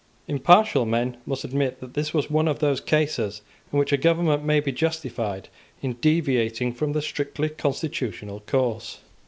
Impartial 0.27 0.83
men 0.83 1.17
must 1.27 1.43
admit 1.43 1.79
that 1.79 1.93
this 1.93 2.11
was 2.11 2.27
one 2.27 2.47
of 2.47 2.57
those 2.57 2.81
cases 2.81 3.43
in 3.71 3.77
which 3.77 3.93
a 3.93 3.97
government 3.97 4.43
may 4.43 4.59
be 4.59 4.71
justified 4.71 5.47
in 5.83 5.93
deviating 5.93 6.73
from 6.73 6.93
the 6.93 7.03
strictly 7.03 7.49
constitutional 7.49 8.39
course. 8.39 9.01